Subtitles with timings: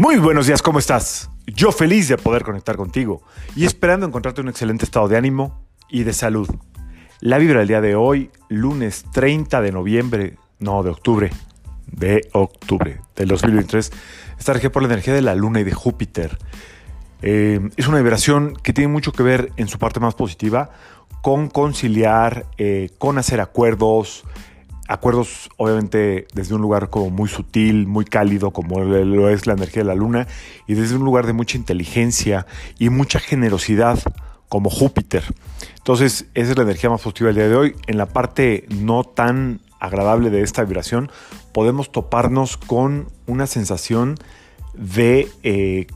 [0.00, 1.28] Muy buenos días, ¿cómo estás?
[1.46, 3.20] Yo feliz de poder conectar contigo
[3.54, 6.48] y esperando encontrarte un excelente estado de ánimo y de salud.
[7.20, 11.30] La vibra del día de hoy, lunes 30 de noviembre, no, de octubre,
[11.86, 13.92] de octubre del 2023,
[14.38, 16.38] está regida por la energía de la luna y de Júpiter.
[17.20, 20.70] Eh, es una vibración que tiene mucho que ver en su parte más positiva
[21.20, 24.24] con conciliar, eh, con hacer acuerdos,
[24.90, 29.82] acuerdos obviamente desde un lugar como muy sutil, muy cálido, como lo es la energía
[29.82, 30.26] de la luna,
[30.66, 32.44] y desde un lugar de mucha inteligencia
[32.78, 34.00] y mucha generosidad,
[34.48, 35.22] como Júpiter.
[35.78, 37.76] Entonces, esa es la energía más positiva del día de hoy.
[37.86, 41.08] En la parte no tan agradable de esta vibración,
[41.54, 44.16] podemos toparnos con una sensación
[44.74, 45.86] de eh,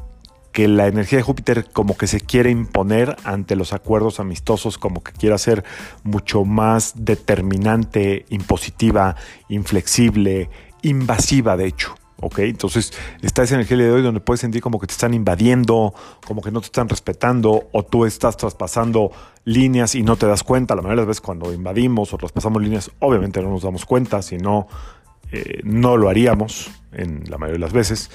[0.55, 5.03] que la energía de Júpiter como que se quiere imponer ante los acuerdos amistosos, como
[5.03, 5.65] que quiere ser
[6.05, 9.17] mucho más determinante, impositiva,
[9.49, 10.49] inflexible,
[10.83, 11.97] invasiva de hecho.
[12.21, 12.39] ¿ok?
[12.39, 15.93] Entonces está esa energía de hoy donde puedes sentir como que te están invadiendo,
[16.25, 19.11] como que no te están respetando o tú estás traspasando
[19.45, 20.77] líneas y no te das cuenta.
[20.77, 24.23] La mayoría de las veces cuando invadimos o traspasamos líneas, obviamente no nos damos cuenta,
[24.23, 24.69] si no,
[25.33, 28.09] eh, no lo haríamos en la mayoría de las veces.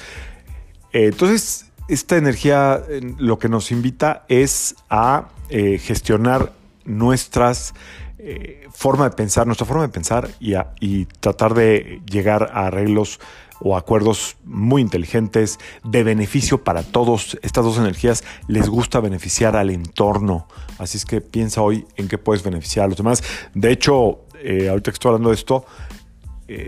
[0.94, 2.84] Eh, entonces esta energía
[3.18, 6.54] lo que nos invita es a eh, gestionar
[6.86, 7.74] nuestras
[8.20, 13.20] eh, forma de pensar, nuestra forma de pensar y, tratar de llegar a arreglos
[13.62, 17.38] o acuerdos muy inteligentes de beneficio para todos.
[17.42, 20.48] Estas dos energías les gusta beneficiar al entorno.
[20.78, 23.24] Así es que piensa hoy en qué puedes beneficiar a los demás.
[23.56, 25.66] De hecho, eh, ahorita que estoy hablando de esto,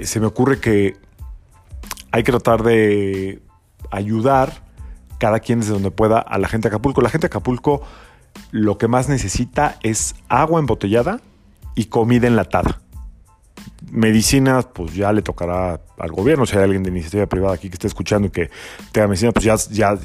[0.04, 0.96] se me ocurre que
[2.12, 3.42] hay que tratar de
[3.90, 4.71] ayudar
[5.22, 7.00] cada quien desde donde pueda a la gente de Acapulco.
[7.02, 7.84] La gente de Acapulco
[8.50, 11.22] lo que más necesita es agua embotellada
[11.76, 12.82] y comida enlatada.
[13.92, 16.48] Medicinas, pues ya le tocará al gobierno.
[16.48, 18.50] Si hay alguien de iniciativa privada aquí que esté escuchando y que
[18.92, 19.96] tenga medicina, pues ya, ya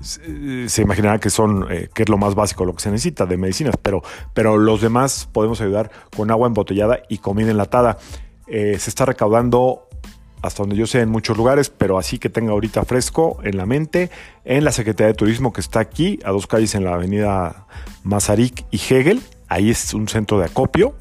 [0.00, 3.74] se imaginará que son, eh, es lo más básico lo que se necesita de medicinas.
[3.76, 7.98] Pero, pero los demás podemos ayudar con agua embotellada y comida enlatada.
[8.46, 9.86] Eh, se está recaudando
[10.42, 13.64] hasta donde yo sé, en muchos lugares, pero así que tenga ahorita fresco en la
[13.64, 14.10] mente,
[14.44, 17.66] en la Secretaría de Turismo que está aquí, a dos calles en la avenida
[18.02, 20.94] Mazarik y Hegel, ahí es un centro de acopio,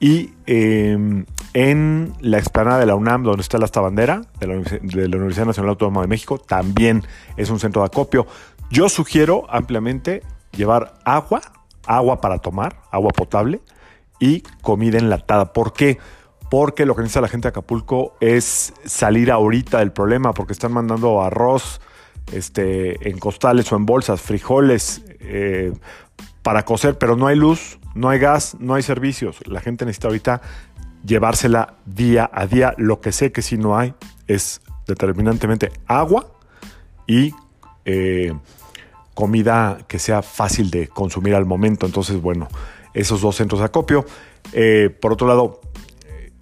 [0.00, 1.24] y em,
[1.54, 5.46] en la explanada de la UNAM, donde está la bandera de la, de la Universidad
[5.46, 7.04] Nacional Autónoma de México, también
[7.36, 8.26] es un centro de acopio.
[8.70, 11.40] Yo sugiero ampliamente llevar agua,
[11.86, 13.60] agua para tomar, agua potable
[14.18, 15.52] y comida enlatada.
[15.52, 15.94] ¿Por qué?
[15.94, 15.98] porque
[16.50, 21.22] lo que necesita la gente de Acapulco es salir ahorita del problema, porque están mandando
[21.22, 21.80] arroz
[22.32, 25.72] este, en costales o en bolsas, frijoles eh,
[26.42, 29.38] para cocer, pero no hay luz, no hay gas, no hay servicios.
[29.46, 30.42] La gente necesita ahorita
[31.04, 32.74] llevársela día a día.
[32.76, 33.94] Lo que sé que sí no hay
[34.26, 36.26] es determinantemente agua
[37.06, 37.34] y
[37.84, 38.32] eh,
[39.14, 41.86] comida que sea fácil de consumir al momento.
[41.86, 42.48] Entonces, bueno,
[42.92, 44.04] esos dos centros de acopio.
[44.52, 45.60] Eh, por otro lado,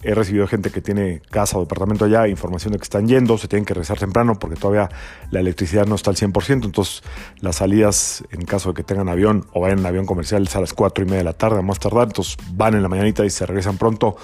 [0.03, 3.47] He recibido gente que tiene casa o departamento allá, información de que están yendo, se
[3.47, 4.89] tienen que regresar temprano porque todavía
[5.31, 7.03] la electricidad no está al 100%, entonces
[7.39, 10.61] las salidas, en caso de que tengan avión o vayan en avión comercial, es a
[10.61, 13.25] las 4 y media de la tarde, a más tardar, entonces van en la mañanita
[13.25, 14.17] y se regresan pronto.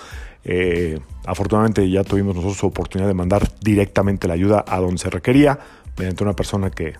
[0.44, 5.59] Eh, afortunadamente ya tuvimos nosotros oportunidad de mandar directamente la ayuda a donde se requería,
[5.97, 6.96] mediante una persona que,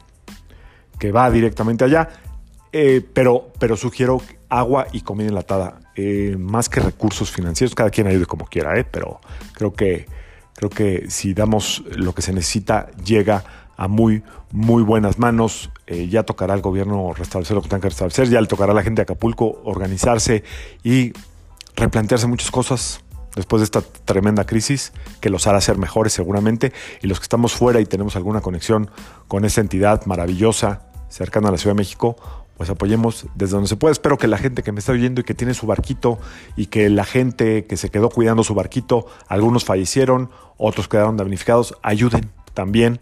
[1.00, 2.10] que va directamente allá.
[2.72, 8.08] Eh, pero, pero sugiero agua y comida enlatada, eh, más que recursos financieros, cada quien
[8.08, 9.20] ayude como quiera, eh, pero
[9.54, 10.06] creo que,
[10.56, 13.44] creo que si damos lo que se necesita, llega
[13.76, 15.72] a muy, muy buenas manos.
[15.88, 18.84] ya tocará al gobierno restablecer lo que tenga que restablecer, ya le tocará a la
[18.84, 20.44] gente de Acapulco organizarse
[20.84, 21.14] y
[21.76, 23.02] replantearse muchas cosas
[23.36, 27.54] después de esta tremenda crisis que los hará ser mejores seguramente y los que estamos
[27.54, 28.90] fuera y tenemos alguna conexión
[29.28, 32.18] con esa entidad maravillosa cercana a la Ciudad de México,
[32.60, 33.94] pues apoyemos desde donde se pueda.
[33.94, 36.20] Espero que la gente que me está oyendo y que tiene su barquito
[36.58, 41.74] y que la gente que se quedó cuidando su barquito, algunos fallecieron, otros quedaron damnificados,
[41.84, 43.00] ayuden también.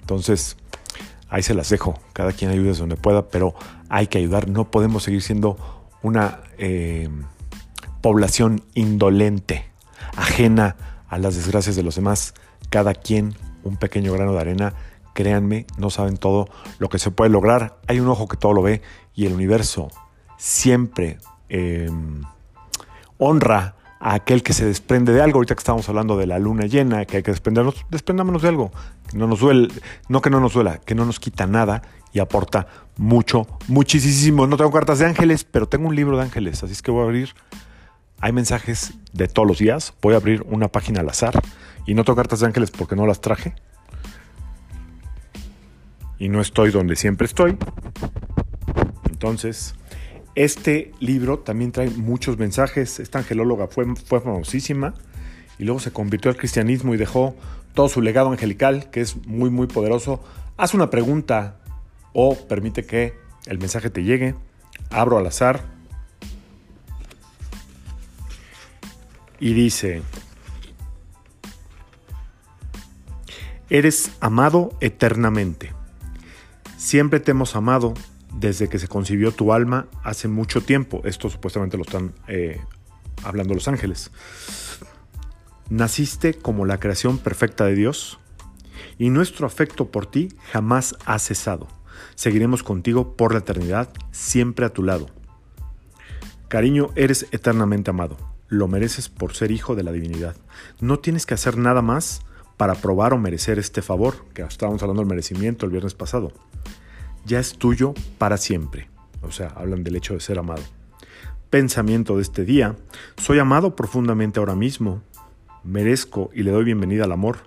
[0.00, 0.56] Entonces,
[1.28, 2.00] ahí se las dejo.
[2.14, 3.54] Cada quien ayude desde donde pueda, pero
[3.90, 4.48] hay que ayudar.
[4.48, 5.58] No podemos seguir siendo
[6.00, 7.10] una eh,
[8.00, 9.66] población indolente,
[10.16, 10.74] ajena
[11.10, 12.32] a las desgracias de los demás.
[12.70, 14.72] Cada quien un pequeño grano de arena
[15.16, 16.46] créanme, no saben todo
[16.78, 17.78] lo que se puede lograr.
[17.88, 18.82] Hay un ojo que todo lo ve
[19.14, 19.88] y el universo
[20.36, 21.18] siempre
[21.48, 22.20] em,
[23.18, 25.38] honra a aquel que se desprende de algo.
[25.38, 28.70] Ahorita que estamos hablando de la luna llena, que hay que desprendernos, desprendámonos de algo.
[29.14, 29.68] No nos duele,
[30.08, 31.80] no que no nos duela, que no nos quita nada
[32.12, 32.66] y aporta
[32.98, 34.46] mucho, muchísimo.
[34.46, 37.00] No tengo cartas de ángeles, pero tengo un libro de ángeles, así es que voy
[37.00, 37.30] a abrir.
[38.20, 39.94] Hay mensajes de todos los días.
[40.02, 41.40] Voy a abrir una página al azar
[41.86, 43.54] y no tengo cartas de ángeles porque no las traje
[46.18, 47.56] y no estoy donde siempre estoy.
[49.10, 49.74] Entonces,
[50.34, 53.00] este libro también trae muchos mensajes.
[53.00, 54.94] Esta angelóloga fue, famosísima
[55.58, 57.34] y luego se convirtió al cristianismo y dejó
[57.74, 60.22] todo su legado angelical, que es muy, muy poderoso.
[60.56, 61.58] Haz una pregunta
[62.12, 63.14] o permite que
[63.46, 64.34] el mensaje te llegue.
[64.90, 65.64] Abro al azar.
[69.38, 70.02] Y dice,
[73.68, 75.75] eres amado eternamente.
[76.86, 77.94] Siempre te hemos amado
[78.32, 81.00] desde que se concibió tu alma hace mucho tiempo.
[81.02, 82.60] Esto supuestamente lo están eh,
[83.24, 84.12] hablando los ángeles.
[85.68, 88.20] Naciste como la creación perfecta de Dios
[88.98, 91.66] y nuestro afecto por ti jamás ha cesado.
[92.14, 95.08] Seguiremos contigo por la eternidad, siempre a tu lado.
[96.46, 98.16] Cariño, eres eternamente amado.
[98.46, 100.36] Lo mereces por ser hijo de la divinidad.
[100.80, 102.20] No tienes que hacer nada más
[102.56, 106.32] para probar o merecer este favor, que estábamos hablando del merecimiento el viernes pasado.
[107.24, 108.88] Ya es tuyo para siempre.
[109.22, 110.62] O sea, hablan del hecho de ser amado.
[111.50, 112.76] Pensamiento de este día.
[113.16, 115.02] Soy amado profundamente ahora mismo
[115.66, 117.38] merezco y le doy bienvenida al amor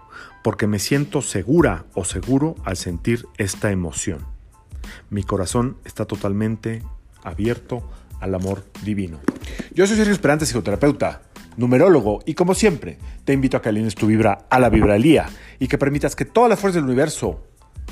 [0.43, 4.19] porque me siento segura o seguro al sentir esta emoción.
[5.09, 6.83] Mi corazón está totalmente
[7.23, 7.89] abierto
[8.19, 9.19] al amor divino.
[9.73, 11.21] Yo soy Sergio Esperante, psicoterapeuta,
[11.59, 15.29] numerólogo, y como siempre, te invito a que alines tu vibra a la vibralía
[15.59, 17.41] y que permitas que todas las fuerzas del universo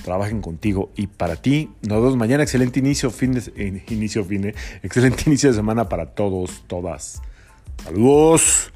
[0.03, 1.69] trabajen contigo y para ti.
[1.81, 2.43] Nos vemos mañana.
[2.43, 7.21] Excelente inicio, fin de, eh, inicio, fin de, excelente inicio de semana para todos, todas.
[7.83, 8.71] Saludos.